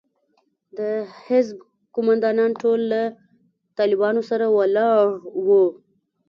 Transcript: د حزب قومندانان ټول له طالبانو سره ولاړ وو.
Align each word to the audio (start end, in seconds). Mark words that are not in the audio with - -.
د 0.77 0.79
حزب 1.25 1.57
قومندانان 1.95 2.51
ټول 2.61 2.79
له 2.91 3.01
طالبانو 3.79 4.21
سره 4.29 4.45
ولاړ 4.57 5.05
وو. 5.45 5.65